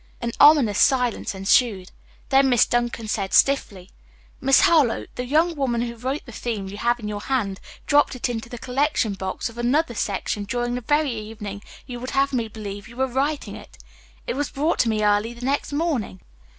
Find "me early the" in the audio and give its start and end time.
14.89-15.45